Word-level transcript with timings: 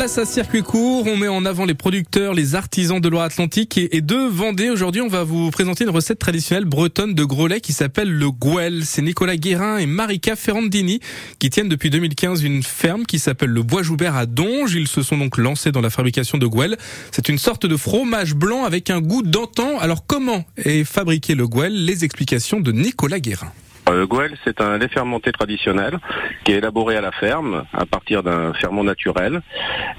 Place 0.00 0.16
à 0.16 0.24
circuit 0.24 0.62
court, 0.62 1.06
on 1.06 1.18
met 1.18 1.28
en 1.28 1.44
avant 1.44 1.66
les 1.66 1.74
producteurs, 1.74 2.32
les 2.32 2.54
artisans 2.54 3.02
de 3.02 3.08
Loire-Atlantique 3.10 3.76
et, 3.76 4.00
de 4.00 4.16
Vendée. 4.16 4.70
Aujourd'hui, 4.70 5.02
on 5.02 5.08
va 5.08 5.24
vous 5.24 5.50
présenter 5.50 5.84
une 5.84 5.90
recette 5.90 6.18
traditionnelle 6.18 6.64
bretonne 6.64 7.12
de 7.12 7.22
gros 7.22 7.48
qui 7.62 7.74
s'appelle 7.74 8.10
le 8.10 8.30
gouel. 8.30 8.86
C'est 8.86 9.02
Nicolas 9.02 9.36
Guérin 9.36 9.76
et 9.76 9.84
Marika 9.84 10.36
Ferrandini 10.36 11.00
qui 11.38 11.50
tiennent 11.50 11.68
depuis 11.68 11.90
2015 11.90 12.42
une 12.42 12.62
ferme 12.62 13.04
qui 13.04 13.18
s'appelle 13.18 13.50
le 13.50 13.62
Bois 13.62 13.82
Joubert 13.82 14.16
à 14.16 14.24
Donge. 14.24 14.72
Ils 14.72 14.88
se 14.88 15.02
sont 15.02 15.18
donc 15.18 15.36
lancés 15.36 15.70
dans 15.70 15.82
la 15.82 15.90
fabrication 15.90 16.38
de 16.38 16.46
gouel. 16.46 16.78
C'est 17.12 17.28
une 17.28 17.36
sorte 17.36 17.66
de 17.66 17.76
fromage 17.76 18.34
blanc 18.34 18.64
avec 18.64 18.88
un 18.88 19.02
goût 19.02 19.20
d'antan. 19.20 19.78
Alors 19.80 20.06
comment 20.06 20.46
est 20.56 20.84
fabriqué 20.84 21.34
le 21.34 21.46
gouel? 21.46 21.84
Les 21.84 22.06
explications 22.06 22.60
de 22.60 22.72
Nicolas 22.72 23.20
Guérin. 23.20 23.52
Le 23.92 24.06
gouel, 24.06 24.36
c'est 24.44 24.60
un 24.60 24.78
lait 24.78 24.88
fermenté 24.88 25.32
traditionnel 25.32 25.98
qui 26.44 26.52
est 26.52 26.56
élaboré 26.56 26.96
à 26.96 27.00
la 27.00 27.12
ferme 27.12 27.64
à 27.72 27.86
partir 27.86 28.22
d'un 28.22 28.52
ferment 28.54 28.84
naturel 28.84 29.40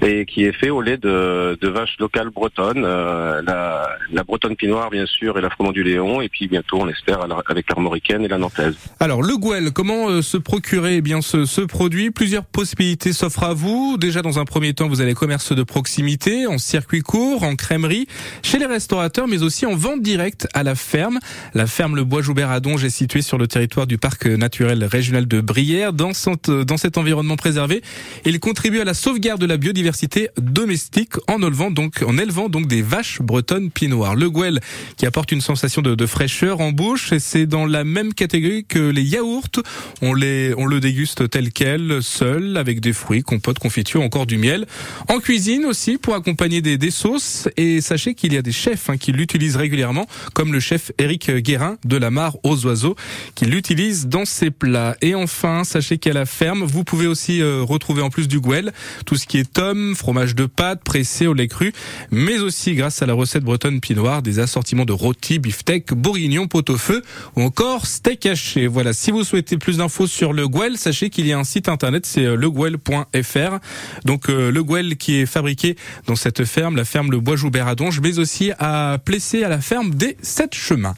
et 0.00 0.26
qui 0.26 0.44
est 0.44 0.52
fait 0.52 0.70
au 0.70 0.80
lait 0.80 0.96
de, 0.96 1.58
vaches 1.62 1.96
locales 1.98 2.30
bretonnes, 2.30 2.84
euh, 2.84 3.40
la, 3.42 4.24
bretonne 4.24 4.56
pinoire 4.56 4.90
bien 4.90 5.06
sûr 5.06 5.38
et 5.38 5.40
la 5.40 5.50
froment 5.50 5.72
du 5.72 5.82
Léon 5.82 6.20
et 6.20 6.28
puis 6.28 6.48
bientôt 6.48 6.78
on 6.80 6.88
espère 6.88 7.20
avec 7.48 7.68
l'armoricaine 7.68 8.24
et 8.24 8.28
la 8.28 8.38
nantaise. 8.38 8.76
Alors 9.00 9.22
le 9.22 9.36
gouel, 9.36 9.72
comment 9.72 10.08
euh, 10.08 10.22
se 10.22 10.36
procurer 10.36 10.96
eh 10.96 11.00
bien 11.00 11.20
ce, 11.22 11.60
produit? 11.62 12.10
Plusieurs 12.10 12.44
possibilités 12.44 13.12
s'offrent 13.12 13.44
à 13.44 13.54
vous. 13.54 13.96
Déjà 13.98 14.22
dans 14.22 14.38
un 14.38 14.44
premier 14.44 14.74
temps, 14.74 14.88
vous 14.88 15.00
avez 15.00 15.14
commerce 15.14 15.52
de 15.52 15.62
proximité, 15.62 16.46
en 16.46 16.58
circuit 16.58 17.00
court, 17.00 17.42
en 17.42 17.56
crèmerie, 17.56 18.06
chez 18.42 18.58
les 18.58 18.66
restaurateurs, 18.66 19.28
mais 19.28 19.42
aussi 19.42 19.66
en 19.66 19.74
vente 19.74 20.02
directe 20.02 20.48
à 20.54 20.62
la 20.62 20.74
ferme. 20.74 21.18
La 21.54 21.66
ferme 21.66 21.96
Le 21.96 22.04
Bois 22.04 22.22
Joubert 22.22 22.50
à 22.50 22.60
Donge 22.60 22.84
est 22.84 22.90
située 22.90 23.22
sur 23.22 23.38
le 23.38 23.46
territoire 23.46 23.81
du 23.86 23.98
parc 23.98 24.26
naturel 24.26 24.84
régional 24.84 25.26
de 25.26 25.40
Brière. 25.40 25.92
Dans, 25.92 26.12
dans 26.46 26.76
cet 26.76 26.98
environnement 26.98 27.36
préservé, 27.36 27.82
il 28.24 28.40
contribue 28.40 28.80
à 28.80 28.84
la 28.84 28.94
sauvegarde 28.94 29.40
de 29.40 29.46
la 29.46 29.56
biodiversité 29.56 30.28
domestique 30.36 31.14
en 31.28 31.42
élevant 31.42 31.70
donc, 31.70 32.02
en 32.06 32.18
élevant 32.18 32.48
donc 32.48 32.66
des 32.66 32.82
vaches 32.82 33.20
bretonnes 33.20 33.70
pinoires. 33.70 34.14
Le 34.14 34.30
gouel 34.30 34.60
qui 34.96 35.06
apporte 35.06 35.32
une 35.32 35.40
sensation 35.40 35.82
de, 35.82 36.06
fraîcheur 36.06 36.60
en 36.60 36.72
bouche 36.72 37.12
et 37.12 37.18
c'est 37.18 37.46
dans 37.46 37.66
la 37.66 37.84
même 37.84 38.12
catégorie 38.12 38.64
que 38.64 38.78
les 38.78 39.02
yaourts. 39.02 39.62
On 40.00 40.14
les, 40.14 40.54
on 40.56 40.66
le 40.66 40.80
déguste 40.80 41.28
tel 41.30 41.52
quel, 41.52 42.02
seul, 42.02 42.56
avec 42.56 42.80
des 42.80 42.92
fruits, 42.92 43.22
compotes, 43.22 43.58
confitures, 43.58 44.02
encore 44.02 44.26
du 44.26 44.38
miel. 44.38 44.66
En 45.08 45.18
cuisine 45.18 45.64
aussi 45.64 45.98
pour 45.98 46.14
accompagner 46.14 46.60
des, 46.60 46.90
sauces 46.90 47.48
et 47.56 47.80
sachez 47.80 48.14
qu'il 48.14 48.32
y 48.32 48.36
a 48.36 48.42
des 48.42 48.52
chefs 48.52 48.90
hein, 48.90 48.96
qui 48.96 49.12
l'utilisent 49.12 49.56
régulièrement, 49.56 50.06
comme 50.34 50.52
le 50.52 50.60
chef 50.60 50.92
Éric 50.98 51.30
Guérin 51.30 51.76
de 51.84 51.96
la 51.96 52.10
Mare 52.10 52.36
aux 52.42 52.66
Oiseaux, 52.66 52.96
qui 53.34 53.46
l'utilise 53.46 53.71
dans 53.74 54.24
ses 54.26 54.50
plats. 54.50 54.96
Et 55.00 55.14
enfin, 55.14 55.64
sachez 55.64 55.96
qu'à 55.96 56.12
la 56.12 56.26
ferme, 56.26 56.62
vous 56.62 56.84
pouvez 56.84 57.06
aussi 57.06 57.40
euh, 57.40 57.62
retrouver 57.62 58.02
en 58.02 58.10
plus 58.10 58.28
du 58.28 58.38
gouel 58.38 58.70
tout 59.06 59.16
ce 59.16 59.26
qui 59.26 59.38
est 59.38 59.50
tome, 59.50 59.94
fromage 59.96 60.34
de 60.34 60.44
pâte, 60.44 60.82
pressé 60.84 61.26
au 61.26 61.32
lait 61.32 61.48
cru, 61.48 61.72
mais 62.10 62.38
aussi 62.38 62.74
grâce 62.74 63.00
à 63.00 63.06
la 63.06 63.14
recette 63.14 63.44
bretonne 63.44 63.80
pinoire, 63.80 64.20
des 64.20 64.40
assortiments 64.40 64.84
de 64.84 64.92
rôti, 64.92 65.38
beefsteak, 65.38 65.94
bourguignon, 65.94 66.48
pot-au-feu 66.48 67.02
ou 67.36 67.42
encore 67.42 67.86
steak 67.86 68.26
haché. 68.26 68.66
Voilà, 68.66 68.92
si 68.92 69.10
vous 69.10 69.24
souhaitez 69.24 69.56
plus 69.56 69.78
d'infos 69.78 70.06
sur 70.06 70.34
le 70.34 70.46
gouel, 70.48 70.76
sachez 70.76 71.08
qu'il 71.08 71.26
y 71.26 71.32
a 71.32 71.38
un 71.38 71.44
site 71.44 71.68
internet, 71.68 72.04
c'est 72.04 72.26
euh, 72.26 72.36
legouel.fr. 72.36 73.58
Donc 74.04 74.28
euh, 74.28 74.52
le 74.52 74.62
gouel 74.62 74.96
qui 74.96 75.16
est 75.16 75.26
fabriqué 75.26 75.76
dans 76.06 76.16
cette 76.16 76.44
ferme, 76.44 76.76
la 76.76 76.84
ferme 76.84 77.10
Le 77.10 77.20
Bois 77.20 77.36
Joubert 77.36 77.68
à 77.68 77.74
Donge, 77.74 78.00
mais 78.00 78.18
aussi 78.18 78.52
à 78.58 78.98
Plessé 79.02 79.44
à 79.44 79.48
la 79.48 79.62
ferme 79.62 79.94
des 79.94 80.18
Sept 80.20 80.54
Chemins. 80.54 80.94